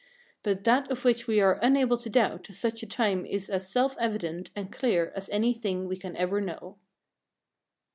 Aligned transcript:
But 0.41 0.63
that 0.63 0.89
of 0.89 1.05
which 1.05 1.27
we 1.27 1.39
are 1.41 1.59
unable 1.61 1.95
to 1.95 2.09
doubt 2.09 2.49
at 2.49 2.55
such 2.55 2.81
a 2.81 2.87
time 2.87 3.23
is 3.23 3.51
as 3.51 3.69
self 3.69 3.95
evident 3.99 4.49
and 4.55 4.73
clear 4.73 5.11
as 5.15 5.29
any 5.29 5.53
thing 5.53 5.87
we 5.87 5.95
can 5.95 6.15
ever 6.15 6.41
know. 6.41 6.77